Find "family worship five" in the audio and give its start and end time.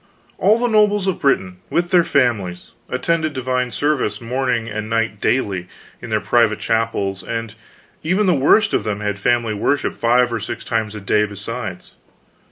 9.19-10.33